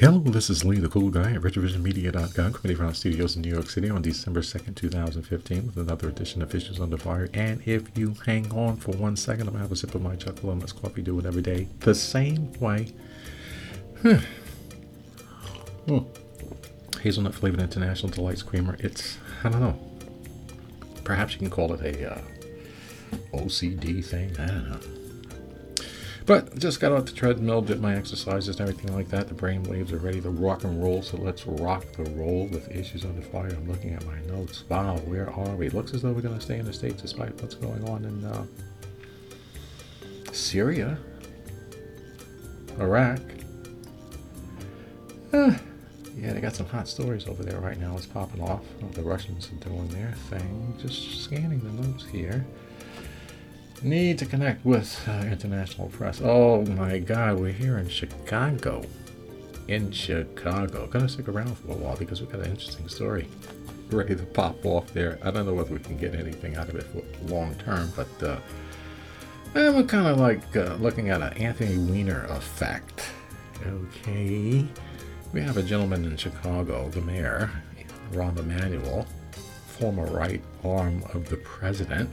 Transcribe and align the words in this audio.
Hello, 0.00 0.20
this 0.20 0.48
is 0.48 0.64
Lee, 0.64 0.78
the 0.78 0.88
cool 0.88 1.10
guy 1.10 1.32
at 1.32 1.40
RetrovisionMedia.com, 1.40 2.52
coming 2.52 2.76
from 2.76 2.86
our 2.86 2.94
studios 2.94 3.34
in 3.34 3.42
New 3.42 3.52
York 3.52 3.68
City 3.68 3.90
on 3.90 4.00
December 4.00 4.42
2nd, 4.42 4.76
2015, 4.76 5.66
with 5.66 5.76
another 5.76 6.08
edition 6.08 6.40
of 6.40 6.54
Issues 6.54 6.78
Under 6.78 6.96
Fire. 6.96 7.28
And 7.34 7.60
if 7.66 7.98
you 7.98 8.14
hang 8.24 8.48
on 8.52 8.76
for 8.76 8.92
one 8.92 9.16
second, 9.16 9.48
I'm 9.48 9.54
going 9.54 9.56
to 9.56 9.62
have 9.62 9.72
a 9.72 9.76
sip 9.76 9.96
of 9.96 10.02
my 10.02 10.14
chocolate 10.14 10.60
let's 10.60 10.70
coffee 10.70 11.02
do 11.02 11.18
it 11.18 11.26
every 11.26 11.42
day 11.42 11.66
the 11.80 11.96
same 11.96 12.52
way. 12.60 12.92
Hmm. 14.02 14.18
Hazelnut 17.00 17.34
flavored 17.34 17.60
international 17.60 18.12
delight 18.12 18.46
creamer. 18.46 18.76
It's, 18.78 19.18
I 19.42 19.48
don't 19.48 19.60
know. 19.60 19.76
Perhaps 21.02 21.32
you 21.32 21.40
can 21.40 21.50
call 21.50 21.74
it 21.74 21.80
a 21.80 22.14
uh, 22.14 22.20
OCD 23.34 24.04
thing. 24.04 24.30
I 24.38 24.46
don't 24.46 24.70
know. 24.70 24.97
But 26.28 26.58
just 26.58 26.78
got 26.78 26.92
off 26.92 27.06
the 27.06 27.12
treadmill, 27.12 27.62
did 27.62 27.80
my 27.80 27.96
exercises 27.96 28.60
and 28.60 28.68
everything 28.68 28.94
like 28.94 29.08
that. 29.08 29.28
The 29.28 29.34
brain 29.34 29.62
waves 29.62 29.92
are 29.92 29.96
ready 29.96 30.20
to 30.20 30.28
rock 30.28 30.62
and 30.62 30.82
roll, 30.82 31.00
so 31.00 31.16
let's 31.16 31.46
rock 31.46 31.86
the 31.92 32.04
roll 32.10 32.46
with 32.48 32.70
issues 32.70 33.06
under 33.06 33.22
fire. 33.22 33.48
I'm 33.48 33.66
looking 33.66 33.94
at 33.94 34.04
my 34.04 34.20
notes. 34.26 34.62
Wow, 34.68 34.98
where 35.06 35.30
are 35.30 35.56
we? 35.56 35.70
Looks 35.70 35.94
as 35.94 36.02
though 36.02 36.12
we're 36.12 36.20
going 36.20 36.34
to 36.34 36.40
stay 36.44 36.58
in 36.58 36.66
the 36.66 36.72
States 36.74 37.00
despite 37.00 37.40
what's 37.40 37.54
going 37.54 37.82
on 37.88 38.04
in 38.04 38.24
uh, 38.26 38.44
Syria, 40.32 40.98
Iraq. 42.78 43.20
Yeah, 46.20 46.32
they 46.32 46.40
got 46.40 46.56
some 46.56 46.66
hot 46.66 46.88
stories 46.88 47.28
over 47.28 47.44
there 47.44 47.60
right 47.60 47.78
now. 47.78 47.96
It's 47.96 48.04
popping 48.04 48.42
off. 48.42 48.64
The 48.94 49.02
Russians 49.02 49.52
are 49.52 49.68
doing 49.68 49.86
their 49.90 50.10
thing. 50.28 50.74
Just 50.82 51.22
scanning 51.22 51.60
the 51.60 51.70
notes 51.80 52.06
here. 52.06 52.44
Need 53.82 54.18
to 54.18 54.26
connect 54.26 54.64
with 54.64 55.08
uh, 55.08 55.24
international 55.26 55.88
press. 55.88 56.20
Oh 56.20 56.64
my 56.66 56.98
God, 56.98 57.38
we're 57.38 57.52
here 57.52 57.78
in 57.78 57.88
Chicago. 57.88 58.84
In 59.68 59.92
Chicago. 59.92 60.88
Gonna 60.88 61.08
stick 61.08 61.28
around 61.28 61.56
for 61.58 61.72
a 61.72 61.74
while 61.76 61.96
because 61.96 62.20
we've 62.20 62.30
got 62.30 62.40
an 62.40 62.50
interesting 62.50 62.88
story 62.88 63.28
ready 63.90 64.16
to 64.16 64.22
pop 64.24 64.66
off 64.66 64.92
there. 64.92 65.18
I 65.22 65.30
don't 65.30 65.46
know 65.46 65.54
whether 65.54 65.72
we 65.72 65.78
can 65.78 65.96
get 65.96 66.14
anything 66.14 66.56
out 66.56 66.68
of 66.68 66.74
it 66.74 66.84
for 66.84 67.02
long 67.32 67.54
term, 67.54 67.92
but 67.94 68.22
uh, 68.22 68.38
I'm 69.54 69.86
kind 69.86 70.08
of 70.08 70.18
like 70.18 70.56
uh, 70.56 70.74
looking 70.80 71.10
at 71.10 71.22
an 71.22 71.32
Anthony 71.34 71.78
Weiner 71.78 72.24
effect. 72.30 73.04
Okay. 73.64 74.66
We 75.32 75.40
have 75.40 75.56
a 75.56 75.62
gentleman 75.62 76.04
in 76.04 76.16
Chicago, 76.16 76.88
the 76.88 77.00
mayor, 77.00 77.50
Rahm 78.12 78.38
Emanuel, 78.38 79.06
former 79.66 80.06
right 80.06 80.42
arm 80.64 81.04
of 81.14 81.28
the 81.28 81.36
president 81.36 82.10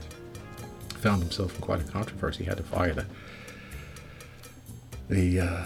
found 1.06 1.22
himself 1.22 1.54
in 1.54 1.60
quite 1.60 1.80
a 1.80 1.84
controversy. 1.84 2.42
He 2.42 2.48
had 2.48 2.56
to 2.56 2.64
fire 2.64 2.92
the, 2.92 3.06
the 5.08 5.40
uh, 5.40 5.64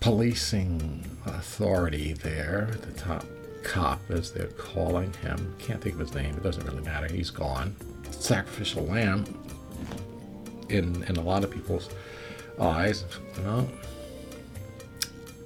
policing 0.00 1.10
authority 1.24 2.12
there, 2.12 2.68
the 2.82 2.92
top 2.92 3.24
cop, 3.62 3.98
as 4.10 4.30
they're 4.30 4.48
calling 4.48 5.10
him. 5.14 5.54
Can't 5.58 5.80
think 5.80 5.94
of 5.94 6.00
his 6.00 6.14
name. 6.14 6.34
It 6.36 6.42
doesn't 6.42 6.66
really 6.66 6.82
matter. 6.82 7.10
He's 7.10 7.30
gone. 7.30 7.74
Sacrificial 8.10 8.84
lamb 8.84 9.24
in 10.68 11.02
in 11.04 11.16
a 11.16 11.22
lot 11.22 11.44
of 11.44 11.50
people's 11.50 11.88
eyes. 12.60 13.06
You 13.38 13.72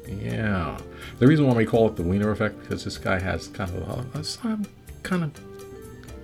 yeah. 0.09 0.79
The 1.21 1.29
reason 1.29 1.47
why 1.47 1.55
we 1.55 1.65
call 1.65 1.87
it 1.87 1.95
the 1.95 2.03
Weiner 2.03 2.33
effect 2.33 2.61
because 2.61 2.83
this 2.83 2.99
guy 2.99 3.21
has 3.21 3.47
kind 3.47 3.71
of 3.71 3.89
a, 3.89 4.19
a, 4.19 4.59
kind 5.05 5.23
of 5.23 5.56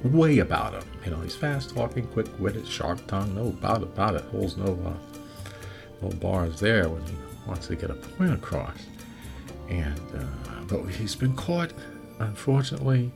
way 0.04 0.38
about 0.38 0.74
him. 0.74 0.82
You 1.04 1.12
know, 1.12 1.20
he's 1.20 1.36
fast 1.36 1.74
talking, 1.74 2.06
quick 2.08 2.26
witted, 2.38 2.66
sharp 2.66 3.06
tongue, 3.06 3.34
no 3.34 3.48
about 3.48 3.82
about 3.82 4.14
it, 4.14 4.24
holds 4.24 4.56
no 4.56 4.78
uh, 4.84 5.20
no 6.00 6.08
bars 6.16 6.60
there 6.60 6.88
when 6.88 7.02
he 7.04 7.14
wants 7.46 7.66
to 7.68 7.76
get 7.76 7.90
a 7.90 7.94
point 7.94 8.32
across. 8.32 8.76
And 9.68 10.00
uh, 10.14 10.62
but 10.66 10.86
he's 10.88 11.14
been 11.14 11.36
caught, 11.36 11.72
unfortunately, 12.18 13.12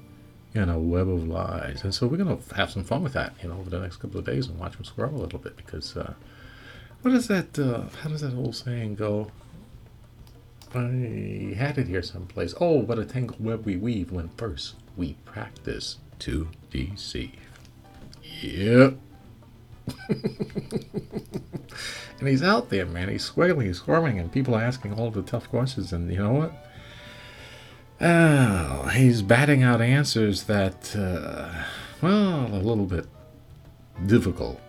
in 0.54 0.68
a 0.68 0.78
web 0.78 1.08
of 1.08 1.26
lies. 1.26 1.84
And 1.84 1.94
so 1.94 2.06
we're 2.06 2.16
gonna 2.16 2.38
have 2.54 2.70
some 2.70 2.84
fun 2.84 3.02
with 3.02 3.12
that, 3.14 3.34
you 3.42 3.48
know, 3.48 3.56
over 3.58 3.70
the 3.70 3.80
next 3.80 3.96
couple 3.96 4.18
of 4.18 4.26
days 4.26 4.46
and 4.46 4.58
watch 4.58 4.76
him 4.76 4.84
squirm 4.84 5.14
a 5.14 5.18
little 5.18 5.38
bit 5.38 5.56
because 5.56 5.96
uh, 5.96 6.14
what 7.02 7.14
is 7.14 7.28
that? 7.28 7.58
Uh, 7.58 7.84
how 8.02 8.08
does 8.08 8.20
that 8.22 8.34
old 8.34 8.56
saying 8.56 8.94
go? 8.96 9.30
I 10.74 11.54
had 11.56 11.78
it 11.78 11.86
here 11.86 12.02
someplace. 12.02 12.54
Oh, 12.60 12.80
what 12.80 12.98
a 12.98 13.04
tangled 13.04 13.42
web 13.42 13.64
we 13.64 13.76
weave 13.76 14.10
when 14.10 14.28
first 14.30 14.74
we 14.96 15.14
practice 15.24 15.96
to 16.20 16.48
deceive. 16.70 17.32
Yep. 18.42 18.98
and 22.18 22.28
he's 22.28 22.42
out 22.42 22.70
there, 22.70 22.86
man. 22.86 23.08
He's 23.08 23.28
squiggling, 23.28 23.66
he's 23.66 23.78
squirming, 23.78 24.18
and 24.18 24.30
people 24.32 24.54
are 24.54 24.62
asking 24.62 24.94
all 24.94 25.10
the 25.10 25.22
tough 25.22 25.48
questions. 25.48 25.92
And 25.92 26.10
you 26.10 26.18
know 26.18 26.32
what? 26.32 26.52
Oh, 28.00 28.88
he's 28.88 29.22
batting 29.22 29.62
out 29.62 29.80
answers 29.80 30.44
that, 30.44 30.94
uh, 30.94 31.50
well, 32.02 32.46
a 32.46 32.60
little 32.60 32.84
bit 32.84 33.06
difficult 34.06 34.60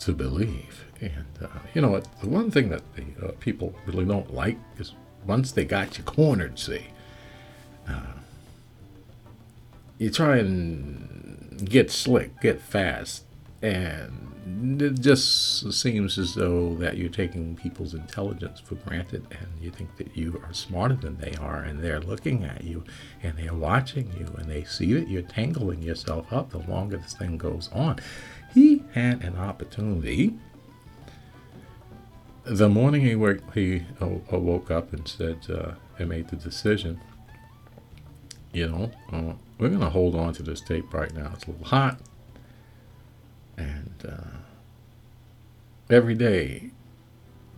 to 0.00 0.12
believe. 0.12 0.84
And 1.00 1.26
uh, 1.40 1.48
you 1.74 1.80
know 1.80 1.88
what? 1.90 2.06
The 2.20 2.28
one 2.28 2.50
thing 2.50 2.68
that 2.70 2.82
the 2.94 3.04
uh, 3.26 3.32
people 3.40 3.74
really 3.86 4.04
don't 4.04 4.34
like 4.34 4.58
is 4.78 4.94
once 5.26 5.52
they 5.52 5.64
got 5.64 5.98
you 5.98 6.04
cornered, 6.04 6.58
see, 6.58 6.86
uh, 7.88 8.12
you 9.98 10.10
try 10.10 10.36
and 10.38 11.68
get 11.68 11.90
slick, 11.90 12.40
get 12.40 12.60
fast, 12.60 13.24
and 13.62 14.26
it 14.80 15.00
just 15.00 15.72
seems 15.72 16.18
as 16.18 16.34
though 16.34 16.74
that 16.76 16.96
you're 16.96 17.08
taking 17.08 17.56
people's 17.56 17.94
intelligence 17.94 18.60
for 18.60 18.76
granted 18.76 19.26
and 19.32 19.48
you 19.60 19.70
think 19.70 19.96
that 19.96 20.16
you 20.16 20.40
are 20.44 20.52
smarter 20.52 20.94
than 20.94 21.16
they 21.18 21.34
are 21.40 21.62
and 21.62 21.82
they're 21.82 22.00
looking 22.00 22.44
at 22.44 22.62
you 22.62 22.84
and 23.24 23.36
they're 23.36 23.54
watching 23.54 24.12
you 24.16 24.32
and 24.38 24.48
they 24.48 24.62
see 24.62 24.92
that 24.92 25.08
you're 25.08 25.22
tangling 25.22 25.82
yourself 25.82 26.32
up 26.32 26.50
the 26.50 26.58
longer 26.58 26.96
this 26.96 27.14
thing 27.14 27.36
goes 27.36 27.68
on. 27.72 27.98
He 28.54 28.84
had 28.94 29.24
an 29.24 29.36
opportunity. 29.36 30.34
The 32.44 32.68
morning 32.68 33.00
he 33.00 33.16
woke, 33.16 33.52
he 33.52 33.84
woke 34.00 34.70
up 34.70 34.92
and 34.92 35.08
said, 35.08 35.38
uh, 35.50 35.72
and 35.98 36.08
made 36.08 36.28
the 36.28 36.36
decision, 36.36 37.00
you 38.52 38.68
know, 38.68 38.90
uh, 39.12 39.32
we're 39.58 39.68
going 39.68 39.80
to 39.80 39.90
hold 39.90 40.14
on 40.14 40.32
to 40.34 40.42
this 40.42 40.60
tape 40.60 40.92
right 40.92 41.14
now. 41.14 41.32
It's 41.34 41.44
a 41.44 41.50
little 41.50 41.66
hot. 41.66 41.98
And 43.56 43.94
uh, 44.06 44.38
every 45.90 46.14
day, 46.14 46.70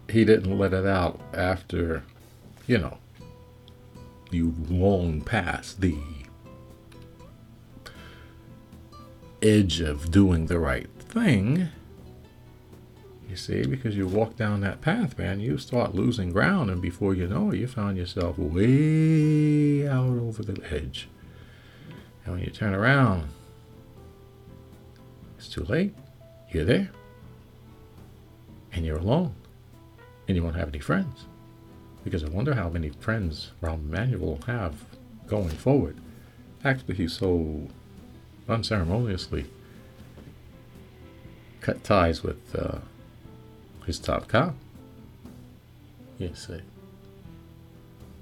he 0.09 0.25
didn't 0.25 0.57
let 0.59 0.73
it 0.73 0.87
out 0.87 1.21
after, 1.35 2.05
you 2.67 2.79
know, 2.79 2.99
you 4.31 4.55
long 4.69 5.21
past 5.21 5.81
the 5.81 5.97
edge 9.41 9.81
of 9.81 10.11
doing 10.11 10.47
the 10.47 10.59
right 10.59 10.89
thing. 10.99 11.69
You 13.29 13.37
see, 13.37 13.67
because 13.67 13.95
you 13.95 14.07
walk 14.07 14.37
down 14.37 14.63
that 14.63 14.81
path, 14.81 15.19
man, 15.19 15.39
you 15.39 15.59
start 15.59 15.95
losing 15.95 16.33
ground, 16.33 16.71
and 16.71 16.81
before 16.81 17.15
you 17.15 17.27
know 17.27 17.51
it, 17.51 17.59
you 17.59 17.67
found 17.67 17.99
yourself 17.99 18.39
way 18.39 19.87
out 19.87 20.19
over 20.19 20.43
the 20.43 20.63
edge. 20.73 21.09
And 22.25 22.35
when 22.35 22.45
you 22.45 22.51
turn 22.51 22.75
around, 22.75 23.29
it's 25.37 25.49
too 25.49 25.65
late. 25.65 25.95
You're 26.51 26.65
there. 26.65 26.91
And 28.73 28.87
you're 28.87 28.99
alone. 28.99 29.35
And 30.27 30.37
you 30.37 30.43
won't 30.43 30.57
have 30.57 30.69
any 30.69 30.79
friends. 30.79 31.27
Because 32.05 32.25
I 32.25 32.29
wonder 32.29 32.55
how 32.55 32.71
many 32.71 32.89
friends 32.89 33.53
Rahm 33.63 33.89
Emanuel 33.89 34.21
will 34.21 34.41
have 34.47 34.85
going 35.27 35.51
forward. 35.51 35.99
Actually, 36.65 36.95
he 36.95 37.09
so 37.09 37.69
unceremoniously 38.49 39.45
cut 41.61 41.85
ties 41.85 42.23
with 42.23 42.55
uh, 42.55 42.79
his 43.89 43.99
top 43.99 44.29
cop. 44.29 44.55
You 46.19 46.33
see. 46.35 46.61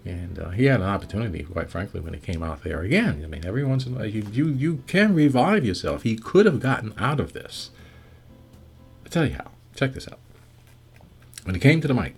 And 0.05 0.39
uh, 0.39 0.51
he 0.51 0.67
had 0.67 0.81
an 0.81 0.87
opportunity, 0.87 1.43
quite 1.43 1.69
frankly, 1.69 2.01
when 2.01 2.15
he 2.15 2.21
came 2.21 2.43
out 2.43 2.63
there 2.63 2.81
again. 2.81 3.23
I 3.25 3.27
mean, 3.27 3.45
every 3.45 3.65
once 3.65 3.87
in 3.87 3.95
a 3.95 3.97
while, 3.97 4.07
you, 4.07 4.25
you, 4.31 4.49
you 4.49 4.83
can 4.87 5.15
revive 5.15 5.65
yourself. 5.65 6.05
He 6.05 6.17
could 6.17 6.47
have 6.47 6.61
gotten 6.61 6.95
out 6.97 7.19
of 7.19 7.33
this. 7.33 7.71
i 9.05 9.09
tell 9.09 9.27
you 9.27 9.35
how. 9.35 9.51
Check 9.75 9.95
this 9.95 10.07
out. 10.07 10.21
When 11.43 11.57
he 11.57 11.61
came 11.61 11.81
to 11.81 11.89
the 11.89 11.95
mic 11.95 12.15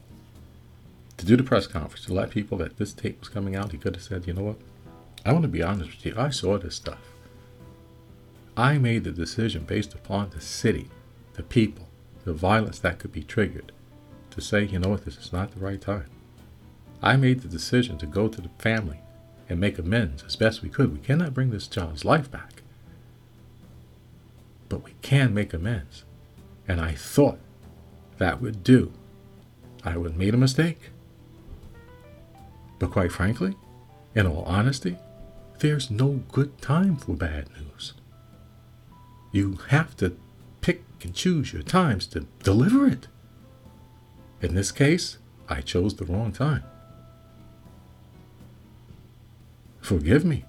to 1.17 1.25
do 1.25 1.37
the 1.37 1.43
press 1.43 1.67
conference, 1.67 2.05
to 2.05 2.15
let 2.15 2.31
people 2.31 2.59
that 2.59 2.77
this 2.77 2.93
tape 2.93 3.21
was 3.21 3.31
coming 3.31 3.57
out, 3.57 3.73
he 3.73 3.79
could 3.79 3.97
have 3.97 4.05
said, 4.05 4.27
you 4.27 4.35
know 4.35 4.43
what? 4.43 4.59
I 5.25 5.33
want 5.33 5.43
to 5.43 5.49
be 5.49 5.63
honest 5.63 5.91
with 5.91 6.05
you. 6.05 6.15
I 6.17 6.29
saw 6.29 6.59
this 6.59 6.75
stuff. 6.75 7.01
I 8.57 8.77
made 8.77 9.05
the 9.05 9.13
decision 9.13 9.65
based 9.65 9.95
upon 9.95 10.31
the 10.31 10.41
city, 10.43 10.89
the 11.35 11.43
people, 11.43 11.89
the 12.29 12.35
violence 12.35 12.79
that 12.79 12.99
could 12.99 13.11
be 13.11 13.23
triggered, 13.23 13.73
to 14.31 14.43
say, 14.43 14.63
you 14.63 14.79
know 14.79 14.91
what, 14.91 15.07
this 15.07 15.17
is 15.17 15.33
not 15.33 15.51
the 15.51 15.61
right 15.61 15.81
time. 15.81 16.11
I 17.03 17.17
made 17.17 17.41
the 17.41 17.49
decision 17.49 17.97
to 17.99 18.07
go 18.07 18.29
to 18.29 18.41
the 18.43 18.51
family 18.59 19.01
and 19.49 19.59
make 19.59 19.79
amends 19.79 20.23
as 20.25 20.37
best 20.37 20.61
we 20.61 20.69
could. 20.69 20.93
We 20.93 20.99
cannot 20.99 21.33
bring 21.33 21.51
this 21.51 21.67
child's 21.67 22.05
life 22.05 22.31
back, 22.31 22.63
but 24.69 24.85
we 24.85 24.93
can 25.01 25.33
make 25.33 25.55
amends. 25.55 26.05
And 26.69 26.83
I 26.83 26.93
thought 26.93 27.39
that 28.19 28.43
would 28.43 28.63
do. 28.63 28.93
I 29.83 29.97
would 29.97 30.19
made 30.19 30.35
a 30.35 30.37
mistake. 30.37 30.91
But 32.79 32.91
quite 32.91 33.11
frankly, 33.11 33.57
in 34.15 34.27
all 34.27 34.43
honesty, 34.43 34.99
there's 35.61 35.91
no 35.91 36.21
good 36.31 36.61
time 36.61 36.97
for 36.97 37.15
bad 37.15 37.49
news. 37.57 37.95
You 39.33 39.59
have 39.69 39.97
to 39.97 40.15
pick 40.69 40.85
and 41.03 41.15
choose 41.15 41.55
your 41.55 41.63
times 41.63 42.07
to 42.07 42.27
deliver 42.43 42.87
it. 42.87 43.09
In 44.43 44.55
this 44.55 44.71
case, 44.71 45.17
I 45.49 45.63
chose 45.63 45.97
the 45.97 46.05
wrong 46.05 46.31
time. 46.31 46.63
Forgive 49.81 50.27
me. 50.27 50.45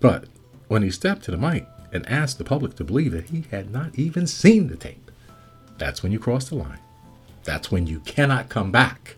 But 0.00 0.26
when 0.68 0.82
he 0.82 0.90
stepped 0.90 1.24
to 1.24 1.30
the 1.30 1.38
mic 1.38 1.66
and 1.94 2.06
asked 2.06 2.36
the 2.36 2.44
public 2.44 2.76
to 2.76 2.84
believe 2.84 3.12
that 3.12 3.30
he 3.30 3.46
had 3.50 3.70
not 3.70 3.98
even 3.98 4.26
seen 4.26 4.68
the 4.68 4.76
tape, 4.76 5.10
that's 5.78 6.02
when 6.02 6.12
you 6.12 6.18
cross 6.18 6.50
the 6.50 6.56
line. 6.56 6.80
That's 7.44 7.70
when 7.70 7.86
you 7.86 8.00
cannot 8.00 8.50
come 8.50 8.70
back. 8.70 9.16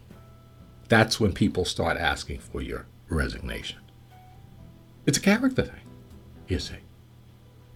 That's 0.88 1.18
when 1.18 1.32
people 1.32 1.64
start 1.64 1.96
asking 1.96 2.38
for 2.38 2.62
your 2.62 2.86
resignation. 3.08 3.80
It's 5.06 5.18
a 5.18 5.22
character 5.22 5.64
thing, 5.64 5.88
you 6.46 6.60
see. 6.60 6.76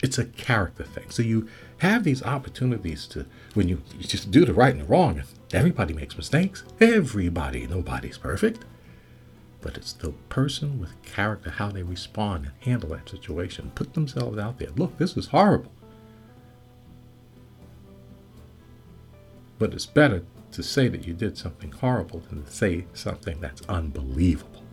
It's 0.02 0.18
a 0.18 0.24
character 0.24 0.84
thing. 0.84 1.10
So 1.10 1.22
you 1.22 1.48
have 1.78 2.02
these 2.02 2.22
opportunities 2.24 3.06
to, 3.08 3.24
when 3.54 3.68
you, 3.68 3.80
you 3.96 4.04
just 4.04 4.30
do 4.30 4.44
the 4.44 4.52
right 4.52 4.74
and 4.74 4.82
the 4.82 4.86
wrong, 4.86 5.22
everybody 5.52 5.94
makes 5.94 6.16
mistakes. 6.16 6.64
Everybody, 6.80 7.66
nobody's 7.68 8.18
perfect. 8.18 8.64
But 9.60 9.76
it's 9.76 9.92
the 9.92 10.10
person 10.28 10.80
with 10.80 11.00
character, 11.02 11.50
how 11.50 11.70
they 11.70 11.84
respond 11.84 12.46
and 12.46 12.54
handle 12.60 12.90
that 12.90 13.08
situation, 13.08 13.70
put 13.76 13.94
themselves 13.94 14.38
out 14.38 14.58
there. 14.58 14.70
Look, 14.76 14.98
this 14.98 15.16
is 15.16 15.28
horrible. 15.28 15.70
But 19.60 19.72
it's 19.72 19.86
better 19.86 20.24
to 20.50 20.62
say 20.64 20.88
that 20.88 21.06
you 21.06 21.14
did 21.14 21.38
something 21.38 21.70
horrible 21.70 22.20
than 22.28 22.42
to 22.42 22.50
say 22.50 22.86
something 22.92 23.40
that's 23.40 23.62
unbelievable. 23.68 24.64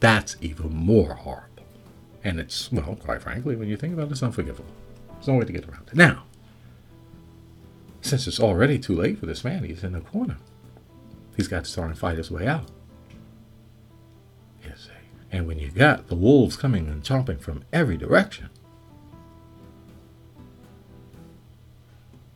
That's 0.00 0.36
even 0.40 0.74
more 0.74 1.14
horrible. 1.14 1.55
And 2.26 2.40
it's, 2.40 2.72
well, 2.72 2.96
quite 2.96 3.22
frankly, 3.22 3.54
when 3.54 3.68
you 3.68 3.76
think 3.76 3.94
about 3.94 4.08
it, 4.08 4.10
it's 4.10 4.22
unforgivable. 4.22 4.68
There's 5.12 5.28
no 5.28 5.34
way 5.34 5.44
to 5.44 5.52
get 5.52 5.68
around 5.68 5.86
it. 5.86 5.94
Now, 5.94 6.24
since 8.00 8.26
it's 8.26 8.40
already 8.40 8.80
too 8.80 8.96
late 8.96 9.20
for 9.20 9.26
this 9.26 9.44
man, 9.44 9.62
he's 9.62 9.84
in 9.84 9.92
the 9.92 10.00
corner. 10.00 10.36
He's 11.36 11.46
got 11.46 11.66
to 11.66 11.70
start 11.70 11.90
and 11.90 11.96
fight 11.96 12.18
his 12.18 12.28
way 12.28 12.48
out. 12.48 12.68
Yes, 14.64 14.88
and 15.30 15.46
when 15.46 15.60
you 15.60 15.70
got 15.70 16.08
the 16.08 16.16
wolves 16.16 16.56
coming 16.56 16.88
and 16.88 17.04
chomping 17.04 17.40
from 17.40 17.62
every 17.72 17.96
direction, 17.96 18.50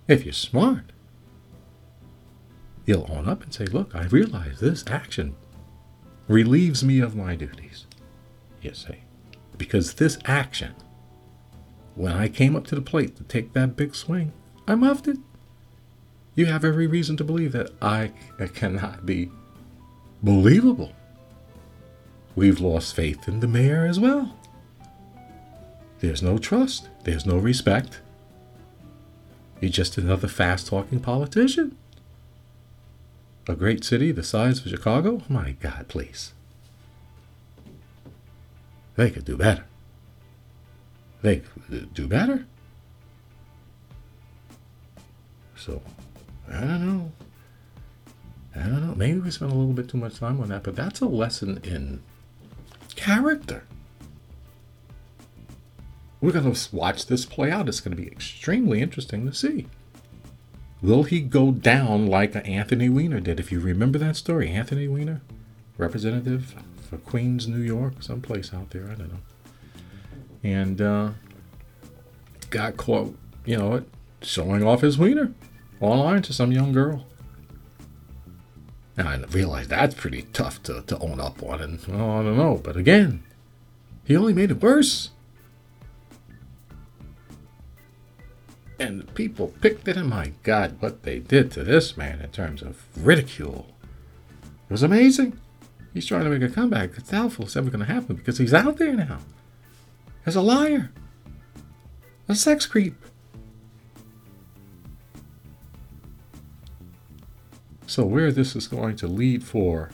if 0.06 0.24
you're 0.24 0.32
smart, 0.32 0.92
you'll 2.86 3.10
own 3.10 3.28
up 3.28 3.42
and 3.42 3.52
say, 3.52 3.66
Look, 3.66 3.96
I 3.96 4.04
realize 4.04 4.60
this 4.60 4.84
action 4.86 5.34
relieves 6.28 6.84
me 6.84 7.00
of 7.00 7.16
my 7.16 7.34
duties. 7.34 7.86
Yes, 8.62 8.86
say 8.86 8.99
because 9.60 9.92
this 9.92 10.18
action, 10.24 10.74
when 11.94 12.14
I 12.14 12.28
came 12.28 12.56
up 12.56 12.66
to 12.68 12.74
the 12.74 12.80
plate 12.80 13.14
to 13.16 13.24
take 13.24 13.52
that 13.52 13.76
big 13.76 13.94
swing, 13.94 14.32
I 14.66 14.74
muffed 14.74 15.06
it. 15.06 15.18
You 16.34 16.46
have 16.46 16.64
every 16.64 16.86
reason 16.86 17.18
to 17.18 17.24
believe 17.24 17.52
that 17.52 17.70
I 17.82 18.10
cannot 18.54 19.04
be 19.04 19.30
believable. 20.22 20.92
We've 22.34 22.58
lost 22.58 22.96
faith 22.96 23.28
in 23.28 23.40
the 23.40 23.46
mayor 23.46 23.84
as 23.84 24.00
well. 24.00 24.34
There's 25.98 26.22
no 26.22 26.38
trust, 26.38 26.88
there's 27.04 27.26
no 27.26 27.36
respect. 27.36 28.00
You're 29.60 29.70
just 29.70 29.98
another 29.98 30.28
fast 30.28 30.68
talking 30.68 31.00
politician. 31.00 31.76
A 33.46 33.54
great 33.54 33.84
city 33.84 34.10
the 34.10 34.22
size 34.22 34.60
of 34.60 34.70
Chicago? 34.70 35.20
My 35.28 35.50
God, 35.60 35.86
please. 35.88 36.32
They 39.00 39.10
could 39.10 39.24
do 39.24 39.38
better. 39.38 39.64
They 41.22 41.36
could 41.36 41.94
do 41.94 42.06
better. 42.06 42.44
So, 45.56 45.80
I 46.46 46.60
don't 46.60 46.86
know. 46.86 47.12
I 48.54 48.58
don't 48.58 48.86
know. 48.86 48.94
Maybe 48.94 49.18
we 49.18 49.30
spent 49.30 49.52
a 49.52 49.54
little 49.54 49.72
bit 49.72 49.88
too 49.88 49.96
much 49.96 50.18
time 50.18 50.38
on 50.38 50.50
that, 50.50 50.64
but 50.64 50.76
that's 50.76 51.00
a 51.00 51.06
lesson 51.06 51.60
in 51.64 52.02
character. 52.94 53.64
We're 56.20 56.32
going 56.32 56.52
to 56.52 56.76
watch 56.76 57.06
this 57.06 57.24
play 57.24 57.50
out. 57.50 57.70
It's 57.70 57.80
going 57.80 57.96
to 57.96 58.02
be 58.02 58.10
extremely 58.10 58.82
interesting 58.82 59.24
to 59.24 59.32
see. 59.32 59.66
Will 60.82 61.04
he 61.04 61.22
go 61.22 61.52
down 61.52 62.06
like 62.06 62.36
Anthony 62.46 62.90
Weiner 62.90 63.20
did? 63.20 63.40
If 63.40 63.50
you 63.50 63.60
remember 63.60 63.96
that 63.96 64.16
story, 64.16 64.50
Anthony 64.50 64.88
Weiner, 64.88 65.22
representative 65.78 66.54
for 66.90 66.98
Queens, 66.98 67.46
New 67.46 67.60
York, 67.60 68.02
someplace 68.02 68.52
out 68.52 68.70
there, 68.70 68.90
I 68.90 68.94
don't 68.96 69.12
know. 69.12 69.20
And 70.42 70.80
uh, 70.80 71.10
got 72.50 72.76
caught, 72.76 73.16
you 73.44 73.56
know, 73.56 73.84
showing 74.22 74.64
off 74.64 74.80
his 74.80 74.98
wiener 74.98 75.32
online 75.80 76.22
to 76.22 76.32
some 76.32 76.50
young 76.50 76.72
girl. 76.72 77.06
And 78.96 79.08
I 79.08 79.16
realized 79.30 79.70
that's 79.70 79.94
pretty 79.94 80.22
tough 80.32 80.62
to, 80.64 80.82
to 80.82 80.98
own 80.98 81.20
up 81.20 81.42
on. 81.44 81.60
And 81.60 81.86
well, 81.86 82.10
I 82.10 82.22
don't 82.24 82.36
know. 82.36 82.60
But 82.62 82.76
again, 82.76 83.22
he 84.04 84.16
only 84.16 84.34
made 84.34 84.50
it 84.50 84.60
worse. 84.60 85.10
And 88.80 89.14
people 89.14 89.54
picked 89.60 89.86
it, 89.86 89.96
and 89.96 90.08
my 90.08 90.32
God, 90.42 90.76
what 90.80 91.04
they 91.04 91.20
did 91.20 91.52
to 91.52 91.62
this 91.62 91.96
man 91.96 92.20
in 92.20 92.30
terms 92.30 92.62
of 92.62 92.82
ridicule. 92.96 93.68
It 94.42 94.72
was 94.72 94.82
amazing. 94.82 95.38
He's 95.92 96.06
trying 96.06 96.24
to 96.24 96.30
make 96.30 96.42
a 96.42 96.52
comeback. 96.52 96.90
It's 96.96 97.10
doubtful 97.10 97.46
it's 97.46 97.56
ever 97.56 97.70
going 97.70 97.84
to 97.84 97.92
happen 97.92 98.16
because 98.16 98.38
he's 98.38 98.54
out 98.54 98.76
there 98.76 98.92
now 98.92 99.18
as 100.26 100.36
a 100.36 100.40
liar, 100.40 100.90
a 102.28 102.34
sex 102.34 102.66
creep. 102.66 102.94
So, 107.86 108.04
where 108.04 108.30
this 108.30 108.54
is 108.54 108.68
going 108.68 108.94
to 108.96 109.08
lead 109.08 109.42
for 109.42 109.90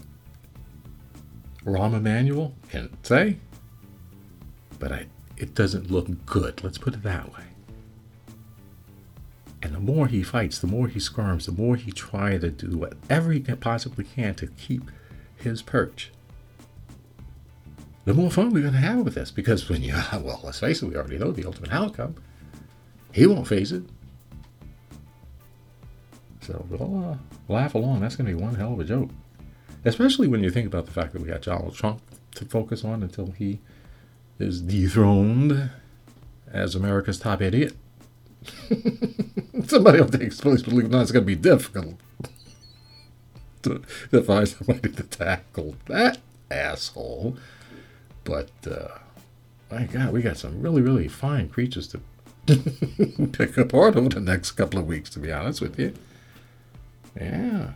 Rahm 1.64 1.94
Emanuel, 1.94 2.54
can't 2.70 3.06
say. 3.06 3.38
But 4.78 4.92
I, 4.92 5.06
it 5.38 5.54
doesn't 5.54 5.90
look 5.90 6.26
good. 6.26 6.62
Let's 6.62 6.76
put 6.76 6.92
it 6.92 7.02
that 7.04 7.32
way. 7.32 7.44
And 9.62 9.74
the 9.74 9.80
more 9.80 10.06
he 10.06 10.22
fights, 10.22 10.58
the 10.58 10.66
more 10.66 10.88
he 10.88 11.00
squirms, 11.00 11.46
the 11.46 11.52
more 11.52 11.76
he 11.76 11.90
tries 11.90 12.42
to 12.42 12.50
do 12.50 12.76
whatever 12.76 13.32
he 13.32 13.40
can 13.40 13.56
possibly 13.56 14.04
can 14.04 14.34
to 14.34 14.46
keep 14.46 14.90
his 15.46 15.62
perch, 15.62 16.10
the 18.04 18.14
more 18.14 18.30
fun 18.30 18.50
we're 18.50 18.60
going 18.60 18.72
to 18.72 18.78
have 18.78 18.98
with 18.98 19.14
this. 19.14 19.30
Because 19.30 19.68
when 19.68 19.82
you, 19.82 19.94
well, 20.12 20.40
let's 20.44 20.60
face 20.60 20.82
it, 20.82 20.86
we 20.86 20.96
already 20.96 21.18
know 21.18 21.32
the 21.32 21.46
ultimate 21.46 21.72
outcome. 21.72 22.16
He 23.12 23.26
won't 23.26 23.48
face 23.48 23.72
it. 23.72 23.84
So 26.42 26.64
we'll 26.68 27.12
uh, 27.12 27.16
laugh 27.48 27.74
along. 27.74 28.00
That's 28.00 28.14
going 28.14 28.30
to 28.30 28.36
be 28.36 28.42
one 28.42 28.54
hell 28.54 28.74
of 28.74 28.80
a 28.80 28.84
joke. 28.84 29.10
Especially 29.84 30.28
when 30.28 30.42
you 30.42 30.50
think 30.50 30.66
about 30.66 30.86
the 30.86 30.92
fact 30.92 31.12
that 31.12 31.22
we 31.22 31.28
got 31.28 31.42
Donald 31.42 31.74
Trump 31.74 32.00
to 32.34 32.44
focus 32.44 32.84
on 32.84 33.02
until 33.02 33.32
he 33.32 33.60
is 34.38 34.60
dethroned 34.60 35.70
as 36.52 36.74
America's 36.74 37.18
top 37.18 37.40
idiot. 37.40 37.74
Somebody 39.66 40.00
will 40.00 40.08
take 40.08 40.36
please 40.36 40.62
believe 40.62 40.90
not. 40.90 41.02
It's 41.02 41.12
going 41.12 41.24
to 41.24 41.26
be 41.26 41.34
difficult 41.34 41.94
to, 43.66 43.82
to 44.10 44.22
find 44.22 44.48
somebody 44.48 44.90
to 44.90 45.02
tackle 45.02 45.76
that 45.86 46.18
asshole. 46.50 47.36
But 48.24 48.50
uh, 48.68 48.98
my 49.70 49.84
God, 49.84 50.12
we 50.12 50.22
got 50.22 50.36
some 50.36 50.62
really, 50.62 50.82
really 50.82 51.08
fine 51.08 51.48
creatures 51.48 51.88
to 51.88 52.00
pick 53.32 53.56
apart 53.56 53.96
over 53.96 54.08
the 54.08 54.20
next 54.20 54.52
couple 54.52 54.78
of 54.78 54.86
weeks. 54.86 55.10
To 55.10 55.18
be 55.18 55.32
honest 55.32 55.60
with 55.60 55.78
you, 55.78 55.94
yeah, 57.20 57.72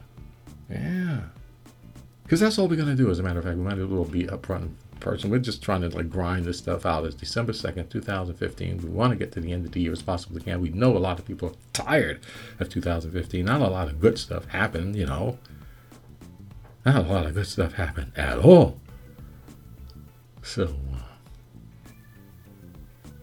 yeah. 0.69 1.21
Because 2.23 2.41
that's 2.41 2.59
all 2.59 2.69
we're 2.69 2.77
gonna 2.77 2.95
do. 2.95 3.11
As 3.11 3.19
a 3.19 3.23
matter 3.23 3.41
of 3.41 3.45
fact, 3.45 3.57
we 3.57 3.65
might 3.65 3.79
as 3.79 3.87
well 3.87 4.05
be 4.05 4.25
upfront 4.25 4.71
person. 5.01 5.31
We're 5.31 5.39
just 5.39 5.63
trying 5.63 5.81
to 5.81 5.89
like 5.89 6.11
grind 6.11 6.45
this 6.45 6.59
stuff 6.59 6.87
out. 6.87 7.05
It's 7.05 7.15
December 7.15 7.53
2nd, 7.53 7.89
2015. 7.89 8.83
We 8.83 8.89
want 8.89 9.13
to 9.13 9.17
get 9.17 9.33
to 9.33 9.41
the 9.41 9.53
end 9.53 9.67
of 9.67 9.73
the 9.73 9.81
year 9.81 9.93
as 9.93 10.03
possible 10.03 10.37
as 10.37 10.45
we 10.45 10.51
can. 10.51 10.61
We 10.61 10.69
know 10.69 10.97
a 10.97 10.99
lot 10.99 11.19
of 11.19 11.27
people 11.27 11.49
are 11.49 11.55
tired 11.73 12.21
of 12.61 12.69
2015. 12.69 13.45
Not 13.45 13.61
a 13.61 13.69
lot 13.69 13.89
of 13.89 14.01
good 14.01 14.19
stuff 14.19 14.47
happened, 14.47 14.95
you 14.95 15.07
know. 15.07 15.39
Not 16.85 16.97
a 16.97 17.01
lot 17.01 17.27
of 17.27 17.35
good 17.35 17.47
stuff 17.47 17.75
happened 17.75 18.13
at 18.17 18.39
all. 18.39 18.81
So, 20.43 20.75
uh, 20.95 21.91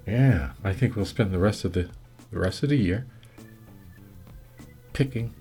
yeah, 0.06 0.52
I 0.64 0.74
think 0.74 0.96
we'll 0.96 1.06
spend 1.06 1.32
the 1.32 1.40
rest 1.40 1.66
of 1.66 1.74
the, 1.74 1.90
the 2.32 2.40
rest 2.40 2.64
of 2.64 2.70
the 2.70 2.78
year 2.78 3.08
picking 4.94 5.34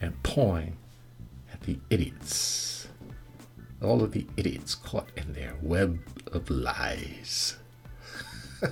and 0.00 0.20
pawing 0.22 0.76
at 1.52 1.60
the 1.62 1.78
idiots. 1.90 2.88
All 3.80 4.02
of 4.02 4.12
the 4.12 4.26
idiots 4.36 4.74
caught 4.74 5.08
in 5.16 5.32
their 5.32 5.54
web 5.62 6.00
of 6.32 6.50
lies. 6.50 7.56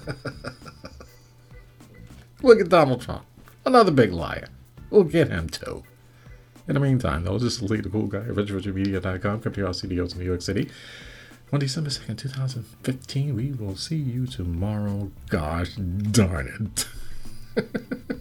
Look 2.43 2.61
at 2.61 2.69
Donald 2.69 3.01
Trump, 3.01 3.25
another 3.65 3.91
big 3.91 4.13
liar. 4.13 4.49
We'll 4.91 5.05
get 5.05 5.29
him 5.29 5.49
too. 5.49 5.85
In 6.71 6.75
the 6.75 6.81
meantime, 6.81 7.25
though, 7.25 7.37
this 7.37 7.61
is 7.61 7.69
Lee 7.69 7.81
the 7.81 7.89
Cool 7.89 8.07
Guy 8.07 8.19
at 8.19 8.27
RichRichMedia.com, 8.27 9.41
coming 9.41 9.55
to 9.57 9.67
our 9.67 9.75
studios 9.75 10.13
in 10.13 10.21
New 10.21 10.25
York 10.25 10.41
City. 10.41 10.71
On 11.53 11.59
December 11.59 11.91
2nd, 11.91 12.17
2015, 12.17 13.35
we 13.35 13.51
will 13.51 13.75
see 13.75 13.97
you 13.97 14.25
tomorrow. 14.29 15.11
Gosh 15.31 15.75
darn 15.75 16.87
it. 17.57 17.67